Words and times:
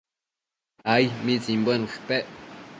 Ai. 0.93 1.05
¿mitsimbuebi 1.25 1.85
ushpe? 1.87 2.17